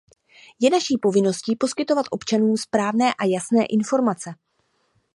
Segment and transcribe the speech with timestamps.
[0.59, 4.33] Je naší povinností poskytovat občanům správné a jasné informace.